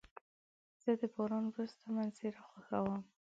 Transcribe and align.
زه 0.83 0.91
د 0.99 1.01
باران 1.13 1.43
وروسته 1.47 1.85
منظره 1.95 2.39
خوښوم. 2.47 3.01